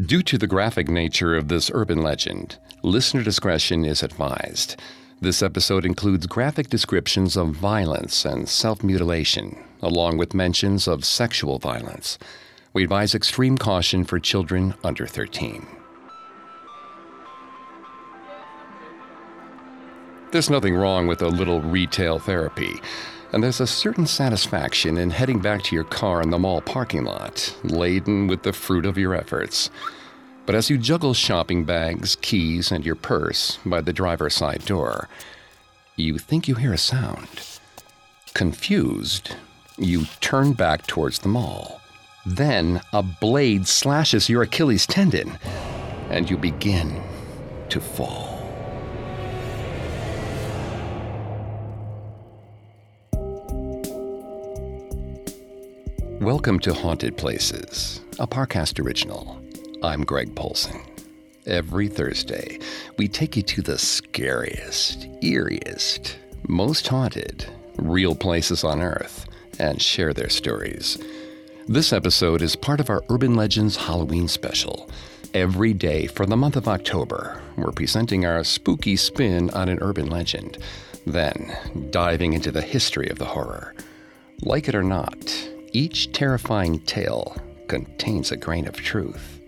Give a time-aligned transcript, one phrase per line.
[0.00, 4.80] Due to the graphic nature of this urban legend, listener discretion is advised.
[5.20, 11.58] This episode includes graphic descriptions of violence and self mutilation, along with mentions of sexual
[11.58, 12.16] violence.
[12.72, 15.66] We advise extreme caution for children under 13.
[20.30, 22.80] There's nothing wrong with a little retail therapy,
[23.32, 27.04] and there's a certain satisfaction in heading back to your car in the mall parking
[27.04, 29.70] lot, laden with the fruit of your efforts.
[30.44, 35.08] But as you juggle shopping bags, keys, and your purse by the driver's side door,
[35.96, 37.28] you think you hear a sound.
[38.34, 39.36] Confused,
[39.78, 41.80] you turn back towards the mall.
[42.26, 45.38] Then a blade slashes your Achilles tendon,
[46.10, 47.02] and you begin
[47.70, 48.31] to fall.
[56.22, 59.44] Welcome to Haunted Places, a Parcast original.
[59.82, 60.80] I'm Greg Polcyn.
[61.46, 62.60] Every Thursday,
[62.96, 66.14] we take you to the scariest, eeriest,
[66.46, 69.26] most haunted, real places on Earth
[69.58, 70.96] and share their stories.
[71.66, 74.88] This episode is part of our Urban Legends Halloween special.
[75.34, 80.06] Every day for the month of October, we're presenting our spooky spin on an urban
[80.06, 80.58] legend,
[81.04, 83.74] then diving into the history of the horror.
[84.42, 87.36] Like it or not, each terrifying tale
[87.68, 89.40] contains a grain of truth.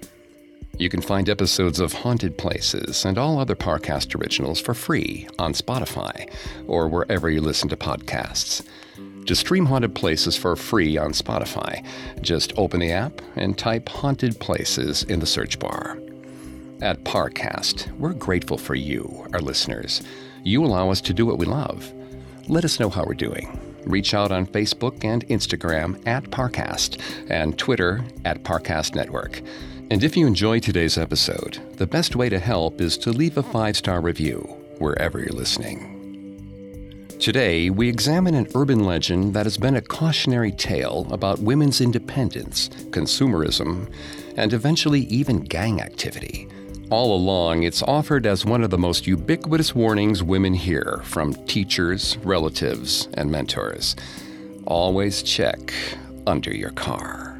[0.78, 5.52] You can find episodes of Haunted Places and all other Parcast originals for free on
[5.52, 6.32] Spotify
[6.66, 8.66] or wherever you listen to podcasts.
[9.26, 11.84] To stream Haunted Places for free on Spotify,
[12.20, 15.98] just open the app and type Haunted Places in the search bar.
[16.82, 20.02] At Parcast, we're grateful for you, our listeners.
[20.42, 21.92] You allow us to do what we love.
[22.48, 27.58] Let us know how we're doing Reach out on Facebook and Instagram at Parcast and
[27.58, 29.42] Twitter at Parcast Network.
[29.90, 33.42] And if you enjoyed today's episode, the best way to help is to leave a
[33.42, 34.40] five star review
[34.78, 35.94] wherever you're listening.
[37.20, 42.68] Today, we examine an urban legend that has been a cautionary tale about women's independence,
[42.90, 43.90] consumerism,
[44.36, 46.48] and eventually even gang activity.
[46.90, 52.18] All along, it's offered as one of the most ubiquitous warnings women hear from teachers,
[52.18, 53.96] relatives, and mentors.
[54.66, 55.72] Always check
[56.26, 57.30] under your car.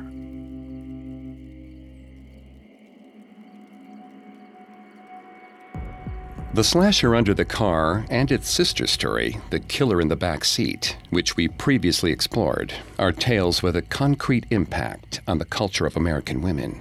[6.55, 10.97] The slasher under the car and its sister story, The Killer in the Back Seat,
[11.11, 16.41] which we previously explored, are tales with a concrete impact on the culture of American
[16.41, 16.81] women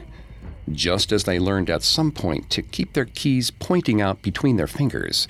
[0.72, 4.68] just as they learned at some point to keep their keys pointing out between their
[4.68, 5.28] fingers,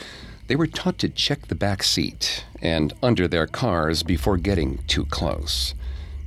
[0.48, 5.06] they were taught to check the back seat and under their cars before getting too
[5.06, 5.74] close.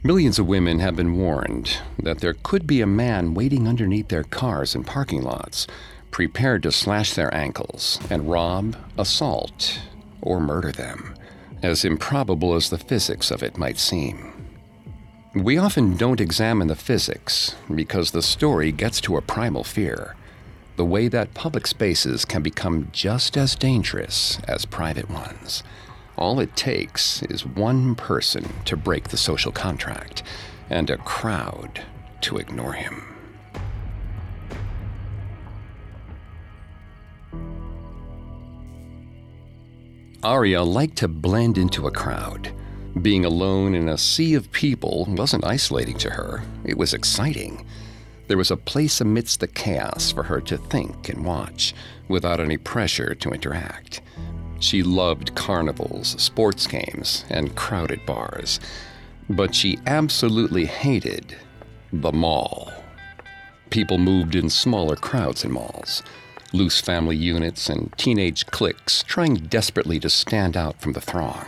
[0.02, 4.24] Millions of women have been warned that there could be a man waiting underneath their
[4.24, 5.66] cars in parking lots,
[6.10, 9.80] prepared to slash their ankles and rob, assault,
[10.22, 11.14] or murder them,
[11.62, 14.35] as improbable as the physics of it might seem.
[15.36, 20.16] We often don't examine the physics because the story gets to a primal fear
[20.76, 25.62] the way that public spaces can become just as dangerous as private ones.
[26.16, 30.22] All it takes is one person to break the social contract
[30.70, 31.82] and a crowd
[32.22, 33.02] to ignore him.
[40.22, 42.54] Aria liked to blend into a crowd.
[43.02, 47.66] Being alone in a sea of people wasn't isolating to her, it was exciting.
[48.26, 51.74] There was a place amidst the chaos for her to think and watch
[52.08, 54.00] without any pressure to interact.
[54.60, 58.60] She loved carnivals, sports games, and crowded bars.
[59.28, 61.36] But she absolutely hated
[61.92, 62.72] the mall.
[63.68, 66.02] People moved in smaller crowds in malls,
[66.54, 71.46] loose family units and teenage cliques trying desperately to stand out from the throng.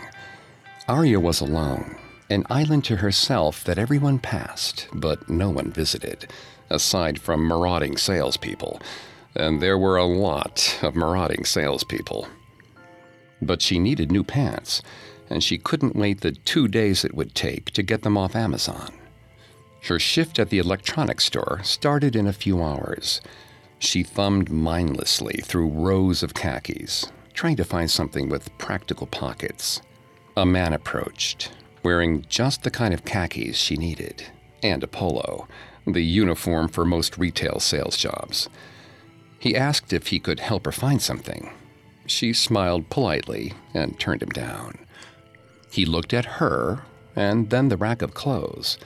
[0.88, 1.96] Aria was alone,
[2.30, 6.30] an island to herself that everyone passed, but no one visited,
[6.70, 8.80] aside from marauding salespeople.
[9.34, 12.26] And there were a lot of marauding salespeople.
[13.42, 14.80] But she needed new pants,
[15.28, 18.90] and she couldn't wait the two days it would take to get them off Amazon.
[19.88, 23.20] Her shift at the electronics store started in a few hours.
[23.78, 27.04] She thumbed mindlessly through rows of khakis,
[27.34, 29.82] trying to find something with practical pockets.
[30.38, 31.50] A man approached,
[31.82, 34.22] wearing just the kind of khakis she needed,
[34.62, 35.48] and a polo,
[35.84, 38.48] the uniform for most retail sales jobs.
[39.40, 41.50] He asked if he could help her find something.
[42.06, 44.78] She smiled politely and turned him down.
[45.72, 46.84] He looked at her
[47.16, 48.78] and then the rack of clothes.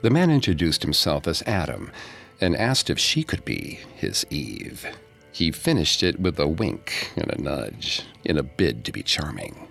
[0.00, 1.92] The man introduced himself as Adam
[2.40, 4.84] and asked if she could be his Eve.
[5.30, 9.68] He finished it with a wink and a nudge in a bid to be charming.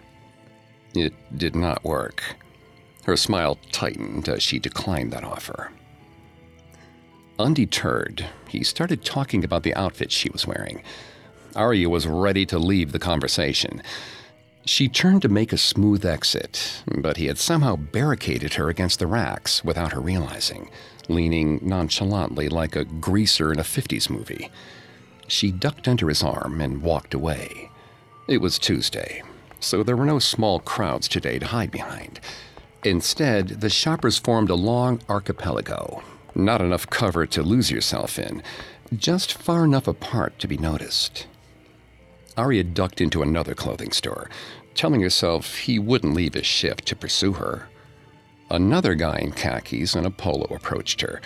[0.94, 2.24] It did not work.
[3.06, 5.72] Her smile tightened as she declined that offer.
[7.40, 10.84] Undeterred, he started talking about the outfit she was wearing.
[11.56, 13.82] Arya was ready to leave the conversation.
[14.64, 19.08] She turned to make a smooth exit, but he had somehow barricaded her against the
[19.08, 20.70] racks without her realizing,
[21.10, 24.52] leaning nonchalantly like a greaser in a 50s movie.
[25.28, 27.72] She ducked under his arm and walked away.
[28.28, 29.24] It was Tuesday,
[29.62, 32.20] so there were no small crowds today to hide behind.
[32.84, 36.04] Instead, the shoppers formed a long archipelago,
[36.36, 38.42] not enough cover to lose yourself in,
[38.96, 41.28] just far enough apart to be noticed.
[42.36, 44.30] Arya ducked into another clothing store,
[44.74, 47.70] telling herself he wouldn't leave his shift to pursue her.
[48.50, 51.22] Another guy in khakis and a polo approached her.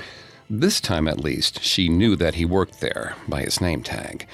[0.49, 4.27] This time, at least, she knew that he worked there by his name tag.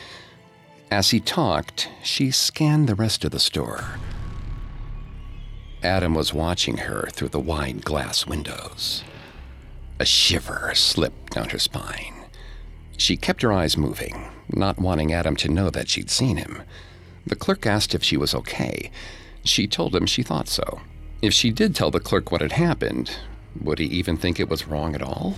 [0.92, 3.96] As he talked, she scanned the rest of the store.
[5.82, 9.04] Adam was watching her through the wide glass windows.
[10.00, 12.26] A shiver slipped down her spine.
[12.98, 16.62] She kept her eyes moving, not wanting Adam to know that she'd seen him.
[17.26, 18.92] The clerk asked if she was okay.
[19.46, 20.82] She told him she thought so.
[21.22, 23.16] If she did tell the clerk what had happened,
[23.60, 25.36] would he even think it was wrong at all?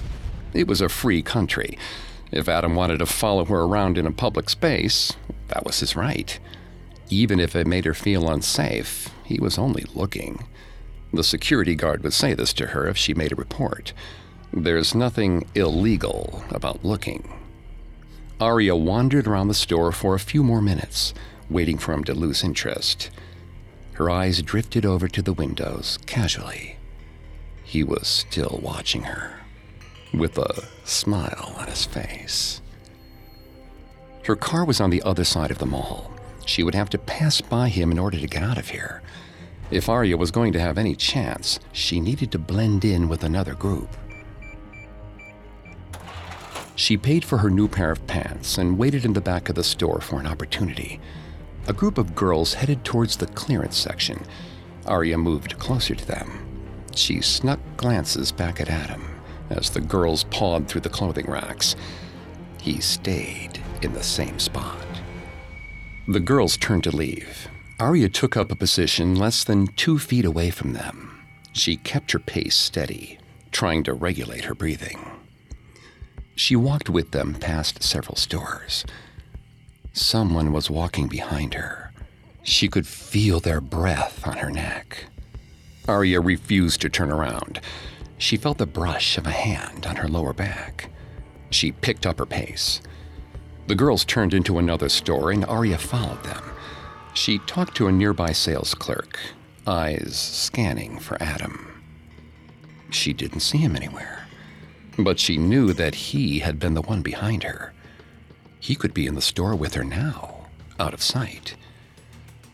[0.53, 1.77] It was a free country.
[2.33, 5.13] If Adam wanted to follow her around in a public space,
[5.49, 6.39] that was his right.
[7.09, 10.43] Even if it made her feel unsafe, he was only looking.
[11.13, 13.93] The security guard would say this to her if she made a report.
[14.51, 17.31] There's nothing illegal about looking.
[18.41, 21.13] Aria wandered around the store for a few more minutes,
[21.51, 23.11] waiting for him to lose interest.
[23.93, 26.77] Her eyes drifted over to the windows casually.
[27.63, 29.42] He was still watching her,
[30.13, 32.61] with a smile on his face.
[34.25, 36.11] Her car was on the other side of the mall.
[36.45, 39.01] She would have to pass by him in order to get out of here.
[39.71, 43.55] If Arya was going to have any chance, she needed to blend in with another
[43.55, 43.89] group.
[46.75, 49.63] She paid for her new pair of pants and waited in the back of the
[49.63, 50.99] store for an opportunity.
[51.67, 54.25] A group of girls headed towards the clearance section.
[54.85, 56.63] Arya moved closer to them.
[56.95, 59.12] She snuck glances back at Adam
[59.53, 61.75] as the girls pawed through the clothing racks.
[62.59, 64.85] He stayed in the same spot.
[66.07, 67.47] The girls turned to leave.
[67.79, 71.23] Arya took up a position less than two feet away from them.
[71.53, 73.19] She kept her pace steady,
[73.51, 74.99] trying to regulate her breathing.
[76.35, 78.85] She walked with them past several stores.
[79.93, 81.91] Someone was walking behind her.
[82.41, 85.05] She could feel their breath on her neck.
[85.87, 87.61] Arya refused to turn around.
[88.23, 90.89] She felt the brush of a hand on her lower back.
[91.49, 92.79] She picked up her pace.
[93.67, 96.41] The girls turned into another store and Arya followed them.
[97.13, 99.19] She talked to a nearby sales clerk,
[99.67, 101.83] eyes scanning for Adam.
[102.91, 104.25] She didn't see him anywhere.
[104.97, 107.73] But she knew that he had been the one behind her.
[108.57, 110.45] He could be in the store with her now,
[110.79, 111.57] out of sight.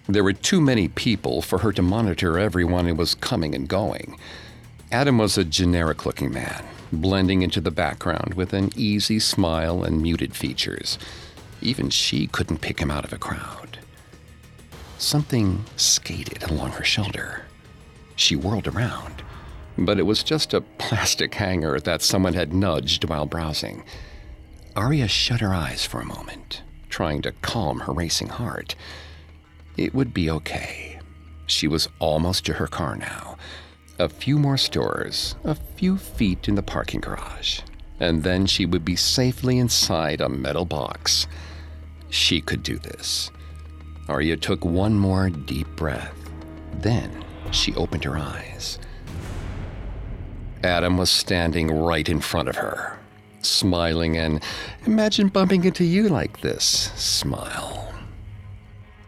[0.08, 4.18] There were too many people for her to monitor everyone who was coming and going.
[4.92, 10.02] Adam was a generic looking man, blending into the background with an easy smile and
[10.02, 10.98] muted features.
[11.62, 13.80] Even she couldn't pick him out of a crowd.
[14.98, 17.44] Something skated along her shoulder.
[18.16, 19.24] She whirled around
[19.86, 23.84] but it was just a plastic hanger that someone had nudged while browsing.
[24.76, 28.76] Arya shut her eyes for a moment, trying to calm her racing heart.
[29.78, 31.00] It would be okay.
[31.46, 33.38] She was almost to her car now.
[34.00, 37.60] A few more stores, a few feet in the parking garage,
[38.00, 41.28] and then she would be safely inside a metal box.
[42.10, 43.30] She could do this.
[44.08, 46.16] Arya took one more deep breath.
[46.76, 48.80] Then she opened her eyes.
[50.64, 52.98] Adam was standing right in front of her,
[53.42, 54.42] smiling and
[54.86, 56.64] imagine bumping into you like this
[56.96, 57.94] smile.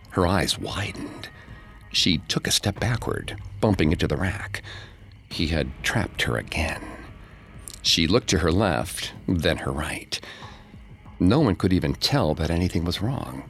[0.10, 1.30] Her eyes widened.
[1.92, 4.62] She took a step backward, bumping into the rack.
[5.30, 6.82] He had trapped her again.
[7.82, 10.20] She looked to her left, then her right.
[11.20, 13.44] No one could even tell that anything was wrong.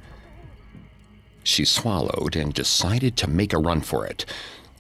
[1.44, 4.26] She swallowed and decided to make a run for it,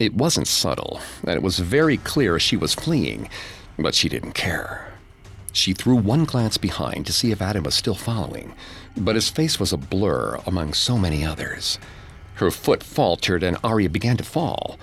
[0.01, 3.29] it wasn't subtle, and it was very clear she was fleeing,
[3.77, 4.95] but she didn't care.
[5.53, 8.55] She threw one glance behind to see if Adam was still following,
[8.97, 11.77] but his face was a blur among so many others.
[12.35, 14.77] Her foot faltered and Arya began to fall.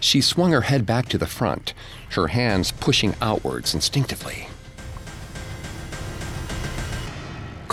[0.00, 1.74] She swung her head back to the front,
[2.10, 4.48] her hands pushing outwards instinctively.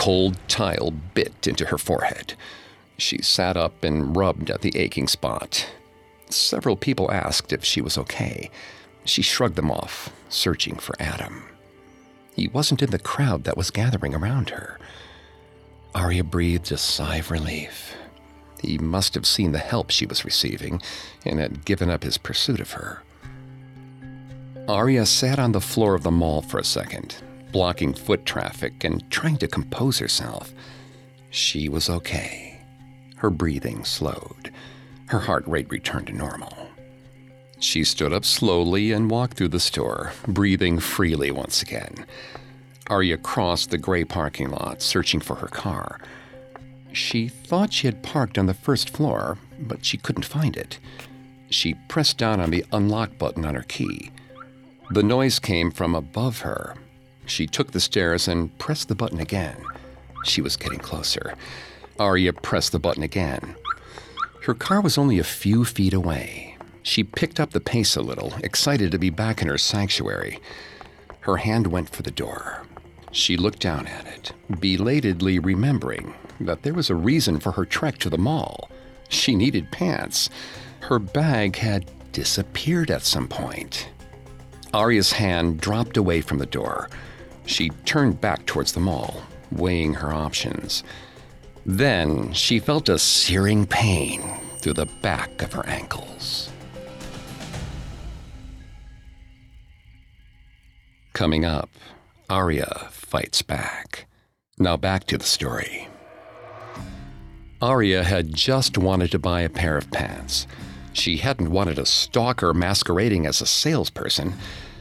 [0.06, 2.36] cold tile bit into her forehead.
[2.96, 5.68] She sat up and rubbed at the aching spot.
[6.30, 8.52] Several people asked if she was okay.
[9.04, 11.46] She shrugged them off, searching for Adam.
[12.36, 14.78] He wasn't in the crowd that was gathering around her.
[15.96, 17.96] Arya breathed a sigh of relief.
[18.66, 20.82] He must have seen the help she was receiving
[21.24, 23.04] and had given up his pursuit of her.
[24.68, 27.18] Arya sat on the floor of the mall for a second,
[27.52, 30.52] blocking foot traffic and trying to compose herself.
[31.30, 32.60] She was okay.
[33.18, 34.52] Her breathing slowed.
[35.08, 36.70] Her heart rate returned to normal.
[37.60, 42.08] She stood up slowly and walked through the store, breathing freely once again.
[42.88, 46.00] Arya crossed the gray parking lot, searching for her car.
[46.96, 50.80] She thought she had parked on the first floor, but she couldn't find it.
[51.50, 54.12] She pressed down on the unlock button on her key.
[54.92, 56.76] The noise came from above her.
[57.26, 59.58] She took the stairs and pressed the button again.
[60.24, 61.36] She was getting closer.
[62.00, 63.56] Arya pressed the button again.
[64.44, 66.56] Her car was only a few feet away.
[66.82, 70.40] She picked up the pace a little, excited to be back in her sanctuary.
[71.22, 72.66] Her hand went for the door.
[73.16, 77.98] She looked down at it, belatedly remembering that there was a reason for her trek
[78.00, 78.70] to the mall.
[79.08, 80.30] She needed pants.
[80.82, 83.88] Her bag had disappeared at some point.
[84.74, 86.90] Arya's hand dropped away from the door.
[87.46, 90.84] She turned back towards the mall, weighing her options.
[91.66, 94.22] Then she felt a searing pain
[94.58, 96.52] through the back of her ankles.
[101.14, 101.70] Coming up,
[102.30, 104.08] Arya fights back.
[104.58, 105.88] Now back to the story.
[107.62, 110.48] Arya had just wanted to buy a pair of pants.
[110.94, 114.34] She hadn't wanted a stalker masquerading as a salesperson.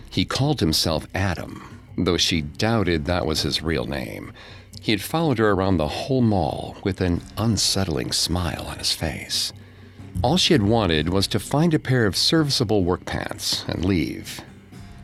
[0.09, 4.33] He called himself Adam, though she doubted that was his real name.
[4.81, 9.53] He had followed her around the whole mall with an unsettling smile on his face.
[10.23, 14.41] All she had wanted was to find a pair of serviceable work pants and leave.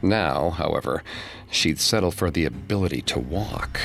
[0.03, 1.03] Now, however,
[1.51, 3.81] she'd settle for the ability to walk.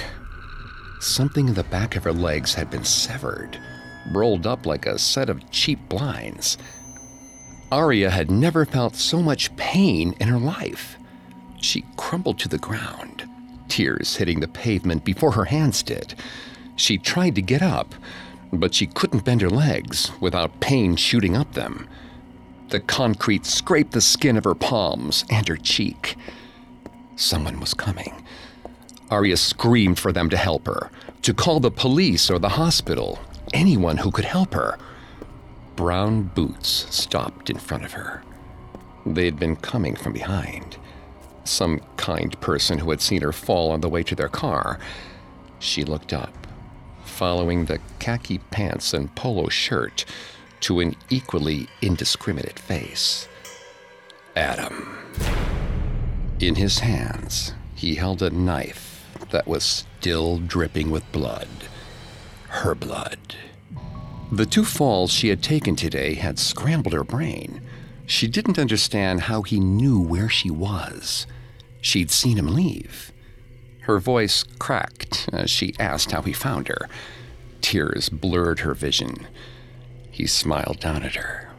[0.99, 3.59] Something in the back of her legs had been severed,
[4.11, 6.57] rolled up like a set of cheap blinds.
[7.71, 10.97] Arya had never felt so much pain in her life.
[11.61, 13.27] She crumbled to the ground,
[13.67, 16.15] tears hitting the pavement before her hands did.
[16.75, 17.95] She tried to get up,
[18.53, 21.87] but she couldn't bend her legs without pain shooting up them.
[22.69, 26.15] The concrete scraped the skin of her palms and her cheek.
[27.15, 28.25] Someone was coming.
[29.09, 30.89] Arya screamed for them to help her,
[31.21, 33.19] to call the police or the hospital,
[33.53, 34.77] anyone who could help her.
[35.75, 38.23] Brown boots stopped in front of her.
[39.05, 40.77] They had been coming from behind
[41.47, 44.79] some kind person who had seen her fall on the way to their car.
[45.59, 46.47] She looked up,
[47.03, 50.05] following the khaki pants and polo shirt
[50.61, 53.27] to an equally indiscriminate face.
[54.35, 55.04] Adam.
[56.39, 61.47] In his hands, he held a knife that was still dripping with blood.
[62.49, 63.35] Her blood.
[64.31, 67.61] The two falls she had taken today had scrambled her brain.
[68.05, 71.25] She didn't understand how he knew where she was.
[71.79, 73.13] She'd seen him leave.
[73.81, 76.89] Her voice cracked as she asked how he found her.
[77.61, 79.27] Tears blurred her vision.
[80.11, 81.49] He smiled down at her.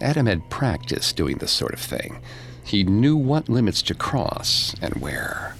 [0.00, 2.22] Adam had practiced doing this sort of thing.
[2.64, 5.56] He knew what limits to cross and where.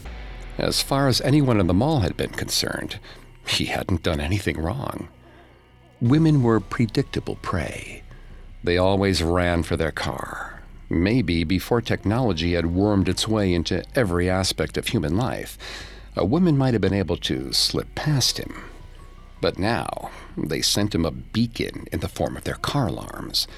[0.59, 2.99] As far as anyone in the mall had been concerned,
[3.47, 5.09] he hadn't done anything wrong.
[6.01, 8.03] Women were predictable prey.
[8.63, 10.55] They always ran for their car,
[10.91, 15.57] Maybe before technology had wormed its way into every aspect of human life,
[16.15, 18.55] a woman might have been able to slip past him.
[19.41, 23.49] But now, they sent him a beacon in the form of their car alarms.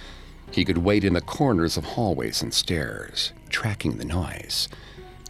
[0.50, 4.68] He could wait in the corners of hallways and stairs, tracking the noise.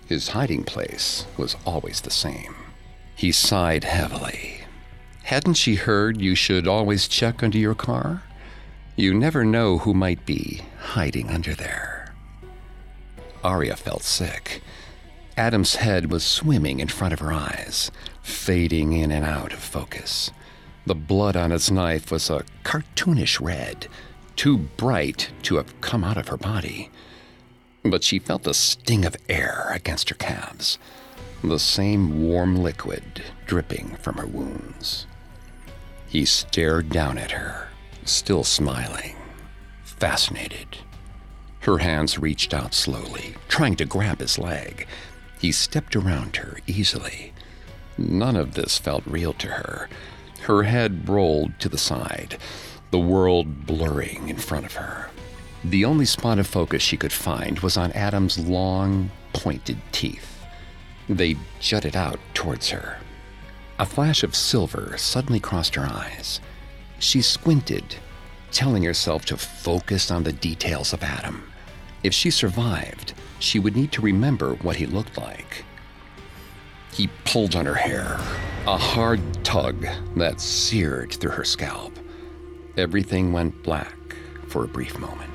[0.07, 2.55] His hiding place was always the same.
[3.15, 4.61] He sighed heavily.
[5.25, 8.23] Hadn't she heard you should always check under your car?
[8.95, 12.15] You never know who might be hiding under there.
[13.43, 14.63] Arya felt sick.
[15.37, 17.91] Adam's head was swimming in front of her eyes,
[18.23, 20.31] fading in and out of focus.
[20.87, 23.89] The blood on his knife was a cartoonish red,
[24.37, 26.91] too bright to have come out of her body.
[27.89, 30.79] But she felt a sting of air against her calves,
[31.43, 35.07] the same warm liquid dripping from her wounds.
[36.09, 37.69] He stared down at her
[38.05, 39.17] still smiling,
[39.83, 40.79] fascinated.
[41.61, 44.87] Her hands reached out slowly, trying to grab his leg.
[45.41, 47.33] He stepped around her easily.
[47.99, 49.89] None of this felt real to her.
[50.43, 52.39] Her head rolled to the side,
[52.91, 55.11] the world blurring in front of her.
[55.67, 60.45] The only spot of focus she could find was on Adam's long, pointed teeth.
[61.09, 62.99] They jutted out towards her.
[63.81, 66.41] A flash of silver suddenly crossed her eyes.
[67.01, 67.97] She squinted,
[68.53, 71.51] telling herself to focus on the details of Adam.
[72.05, 75.65] If she survived, she would need to remember what he looked like.
[76.93, 78.21] He pulled on her hair,
[78.69, 81.99] a hard tug that seared through her scalp.
[82.77, 83.97] Everything went black
[84.47, 85.33] for a brief moment.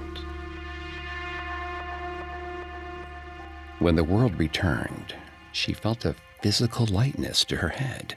[3.82, 5.16] When the world returned,
[5.52, 8.16] she felt a physical lightness to her head.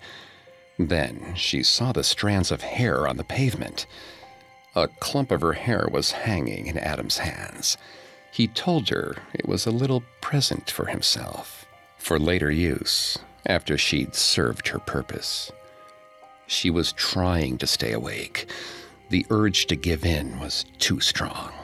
[0.78, 3.86] Then she saw the strands of hair on the pavement.
[4.76, 7.78] A clump of her hair was hanging in Adam's hands.
[8.30, 11.64] He told her it was a little present for himself,
[11.96, 13.16] for later use,
[13.46, 15.50] after she'd served her purpose.
[16.46, 18.50] She was trying to stay awake.
[19.08, 21.54] The urge to give in was too strong.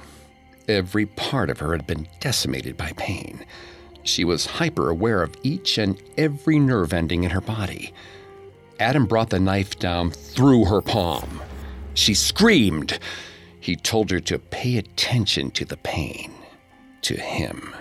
[0.69, 3.45] Every part of her had been decimated by pain.
[4.02, 7.92] She was hyper aware of each and every nerve ending in her body.
[8.78, 11.42] Adam brought the knife down through her palm.
[11.95, 12.99] She screamed.
[13.61, 16.33] He told her to pay attention to the pain.
[17.02, 17.75] To him,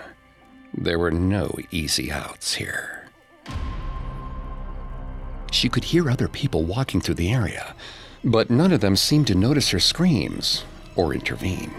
[0.76, 3.08] there were no easy outs here.
[5.50, 7.74] She could hear other people walking through the area,
[8.22, 10.64] but none of them seemed to notice her screams
[10.96, 11.72] or intervene.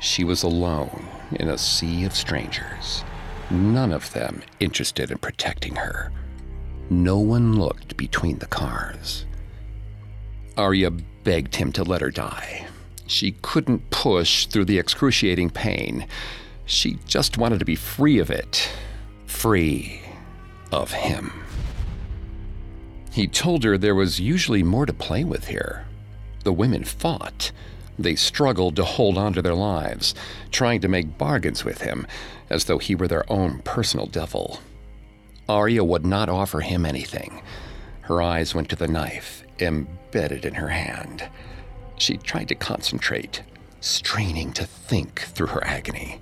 [0.00, 3.04] She was alone in a sea of strangers,
[3.50, 6.12] none of them interested in protecting her.
[6.90, 9.26] No one looked between the cars.
[10.56, 12.66] Arya begged him to let her die.
[13.06, 16.06] She couldn't push through the excruciating pain.
[16.66, 18.70] She just wanted to be free of it.
[19.26, 20.02] Free
[20.72, 21.32] of him.
[23.12, 25.86] He told her there was usually more to play with here.
[26.44, 27.50] The women fought.
[27.98, 30.14] They struggled to hold on to their lives,
[30.50, 32.06] trying to make bargains with him,
[32.48, 34.60] as though he were their own personal devil.
[35.48, 37.42] Arya would not offer him anything.
[38.02, 41.28] Her eyes went to the knife, embedded in her hand.
[41.96, 43.42] She tried to concentrate,
[43.80, 46.20] straining to think through her agony.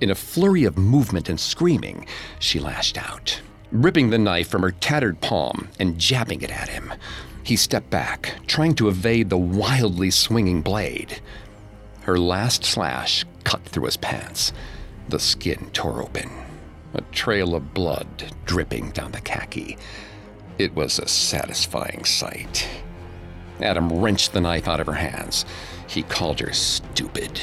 [0.00, 2.06] In a flurry of movement and screaming,
[2.38, 3.40] she lashed out
[3.74, 6.94] ripping the knife from her tattered palm and jabbing it at him.
[7.44, 11.20] He stepped back, trying to evade the wildly swinging blade.
[12.00, 14.52] Her last slash cut through his pants.
[15.10, 16.30] The skin tore open,
[16.94, 19.76] a trail of blood dripping down the khaki.
[20.56, 22.66] It was a satisfying sight.
[23.60, 25.44] Adam wrenched the knife out of her hands.
[25.86, 27.40] He called her stupid.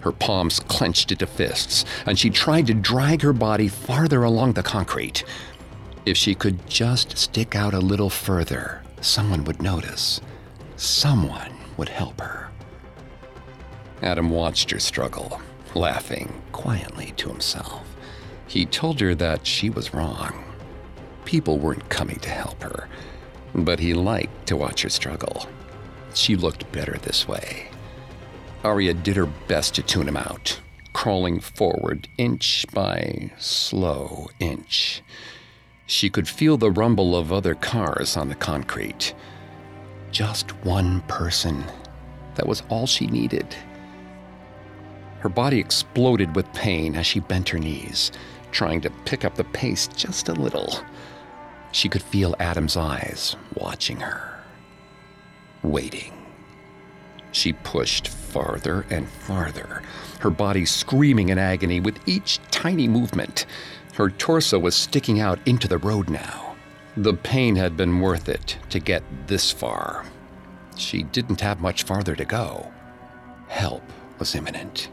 [0.00, 4.62] Her palms clenched into fists, and she tried to drag her body farther along the
[4.62, 5.24] concrete.
[6.06, 10.20] If she could just stick out a little further, someone would notice.
[10.76, 12.50] Someone would help her.
[14.02, 15.40] Adam watched her struggle,
[15.74, 17.86] laughing quietly to himself.
[18.46, 20.44] He told her that she was wrong.
[21.24, 22.88] People weren't coming to help her,
[23.54, 25.46] but he liked to watch her struggle.
[26.14, 27.68] She looked better this way.
[28.64, 30.60] Arya did her best to tune him out,
[30.92, 35.02] crawling forward inch by slow inch.
[35.90, 39.12] She could feel the rumble of other cars on the concrete.
[40.12, 41.64] Just one person.
[42.36, 43.56] That was all she needed.
[45.18, 48.12] Her body exploded with pain as she bent her knees,
[48.52, 50.78] trying to pick up the pace just a little.
[51.72, 54.44] She could feel Adam's eyes watching her,
[55.64, 56.12] waiting.
[57.32, 59.82] She pushed farther and farther,
[60.20, 63.44] her body screaming in agony with each tiny movement.
[64.00, 66.56] Her torso was sticking out into the road now.
[66.96, 70.06] The pain had been worth it to get this far.
[70.74, 72.72] She didn't have much farther to go.
[73.48, 73.82] Help
[74.18, 74.88] was imminent.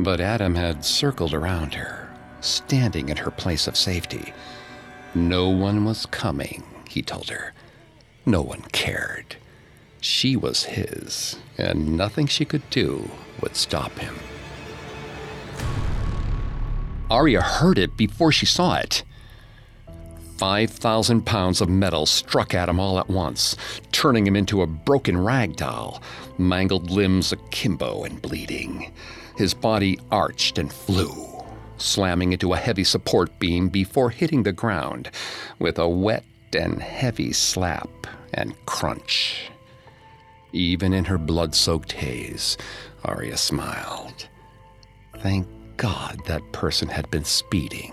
[0.00, 4.34] But Adam had circled around her, standing in her place of safety.
[5.14, 7.54] No one was coming, he told her.
[8.26, 9.36] No one cared.
[10.00, 13.08] She was his, and nothing she could do
[13.40, 14.16] would stop him.
[17.12, 19.04] Arya heard it before she saw it.
[20.38, 23.54] 5,000 pounds of metal struck at him all at once,
[23.92, 26.02] turning him into a broken rag doll,
[26.38, 28.94] mangled limbs akimbo and bleeding.
[29.36, 31.12] His body arched and flew,
[31.76, 35.10] slamming into a heavy support beam before hitting the ground
[35.58, 36.24] with a wet
[36.56, 37.90] and heavy slap
[38.32, 39.50] and crunch.
[40.52, 42.56] Even in her blood soaked haze,
[43.04, 44.28] Arya smiled.
[45.18, 45.46] Thank
[45.82, 47.92] God that person had been speeding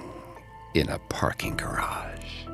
[0.75, 2.45] in a parking garage.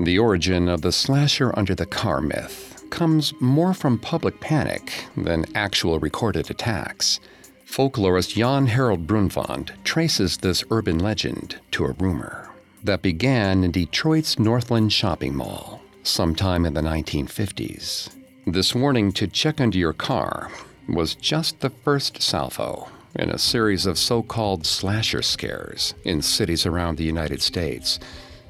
[0.00, 5.44] The origin of the slasher under the car myth comes more from public panic than
[5.54, 7.20] actual recorded attacks.
[7.64, 12.50] Folklorist Jan Harold Brunvand traces this urban legend to a rumor
[12.82, 18.14] that began in Detroit's Northland Shopping Mall sometime in the 1950s.
[18.46, 20.50] This warning to check under your car
[20.88, 26.66] was just the first salvo in a series of so called slasher scares in cities
[26.66, 27.98] around the United States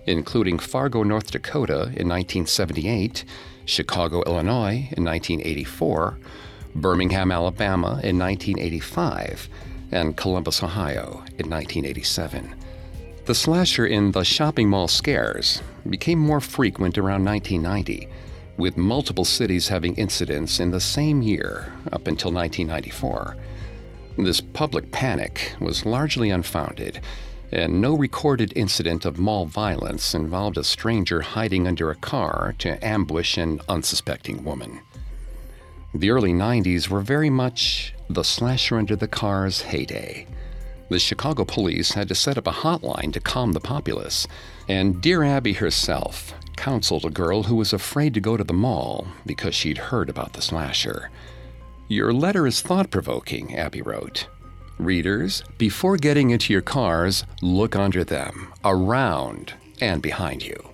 [0.07, 3.25] including Fargo, North Dakota in 1978,
[3.65, 6.19] Chicago, Illinois in 1984,
[6.75, 9.49] Birmingham, Alabama in 1985,
[9.93, 12.55] and Columbus, Ohio in 1987.
[13.27, 18.07] The slasher in the shopping mall scares became more frequent around 1990,
[18.59, 23.37] with multiple cities having incidents in the same year up until 1994.
[24.19, 27.01] This public panic was largely unfounded
[27.51, 32.85] and no recorded incident of mall violence involved a stranger hiding under a car to
[32.87, 34.83] ambush an unsuspecting woman.
[35.95, 40.27] The early 90s were very much the slasher under the car's heyday.
[40.91, 44.27] The Chicago police had to set up a hotline to calm the populace,
[44.69, 49.07] and Dear Abby herself counseled a girl who was afraid to go to the mall
[49.27, 51.11] because she'd heard about the slasher.
[51.89, 54.27] Your letter is thought provoking, Abby wrote.
[54.79, 60.74] Readers, before getting into your cars, look under them, around, and behind you.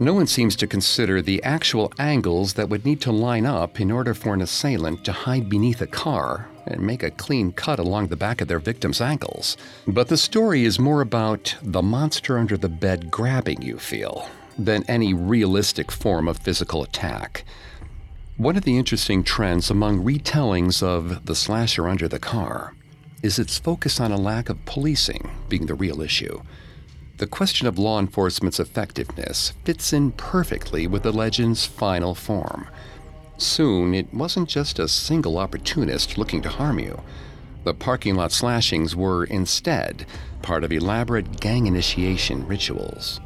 [0.00, 3.90] No one seems to consider the actual angles that would need to line up in
[3.90, 8.06] order for an assailant to hide beneath a car and make a clean cut along
[8.06, 9.56] the back of their victim's ankles.
[9.88, 14.84] But the story is more about the monster under the bed grabbing you feel than
[14.84, 17.44] any realistic form of physical attack.
[18.36, 22.72] One of the interesting trends among retellings of the slasher under the car
[23.20, 26.40] is its focus on a lack of policing being the real issue.
[27.18, 32.68] The question of law enforcement's effectiveness fits in perfectly with the legend's final form.
[33.38, 37.02] Soon, it wasn't just a single opportunist looking to harm you.
[37.64, 40.06] The parking lot slashings were, instead,
[40.42, 43.20] part of elaborate gang initiation rituals.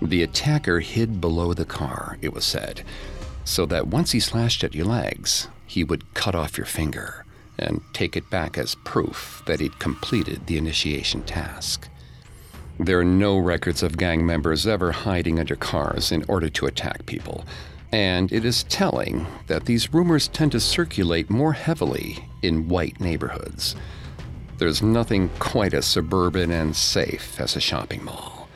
[0.00, 2.82] The attacker hid below the car, it was said,
[3.44, 7.26] so that once he slashed at your legs, he would cut off your finger
[7.58, 11.88] and take it back as proof that he'd completed the initiation task.
[12.78, 17.06] There are no records of gang members ever hiding under cars in order to attack
[17.06, 17.44] people,
[17.90, 23.74] and it is telling that these rumors tend to circulate more heavily in white neighborhoods.
[24.58, 28.48] There's nothing quite as suburban and safe as a shopping mall.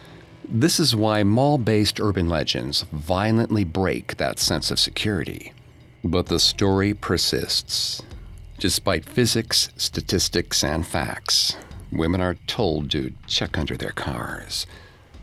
[0.49, 5.53] This is why mall based urban legends violently break that sense of security.
[6.05, 8.03] But the story persists,
[8.63, 11.57] Despite physics, statistics, and facts,
[11.93, 14.67] women are told to check under their cars.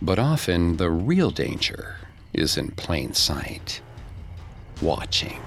[0.01, 1.95] But often the real danger
[2.33, 3.81] is in plain sight
[4.81, 5.41] watching.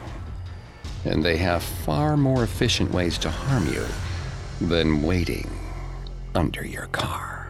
[1.05, 3.87] And they have far more efficient ways to harm you
[4.61, 5.51] than waiting
[6.35, 7.43] under your car.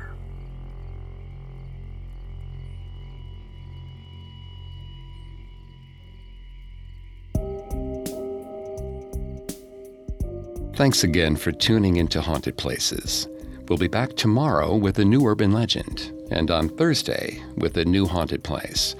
[10.74, 13.28] Thanks again for tuning into Haunted Places.
[13.72, 18.04] We'll be back tomorrow with a new urban legend, and on Thursday with a new
[18.04, 18.94] haunted place.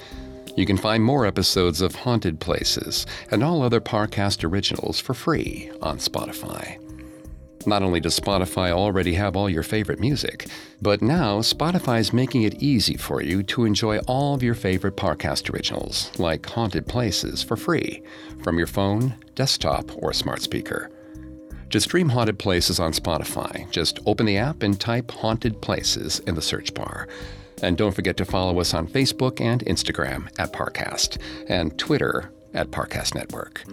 [0.56, 5.70] You can find more episodes of Haunted Places and all other Parcast originals for free
[5.82, 6.78] on Spotify.
[7.66, 10.46] Not only does Spotify already have all your favorite music,
[10.80, 14.96] but now Spotify is making it easy for you to enjoy all of your favorite
[14.96, 18.02] Parcast originals, like Haunted Places, for free
[18.42, 20.90] from your phone, desktop, or smart speaker.
[21.72, 26.34] To stream Haunted Places on Spotify, just open the app and type Haunted Places in
[26.34, 27.08] the search bar.
[27.62, 31.16] And don't forget to follow us on Facebook and Instagram at Parcast
[31.48, 33.64] and Twitter at Parcast Network.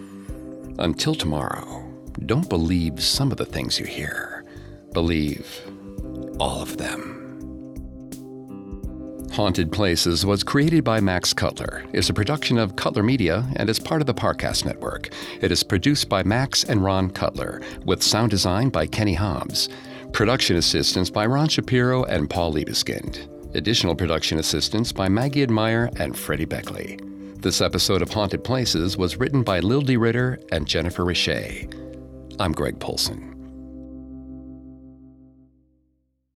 [0.80, 1.86] Until tomorrow,
[2.26, 4.46] don't believe some of the things you hear.
[4.94, 5.60] Believe
[6.40, 7.19] all of them.
[9.32, 13.80] Haunted Places was created by Max Cutler, is a production of Cutler Media, and is
[13.80, 15.10] part of the Parcast Network.
[15.42, 19.70] It is produced by Max and Ron Cutler, with sound design by Kenny Hobbs.
[20.12, 23.56] Production assistance by Ron Shapiro and Paul Liebeskind.
[23.56, 27.00] Additional production assistance by Maggie Admire and Freddie Beckley.
[27.36, 29.96] This episode of Haunted Places was written by Lil D.
[29.96, 31.70] Ritter and Jennifer Richey.
[32.40, 33.29] I'm Greg Polcyn.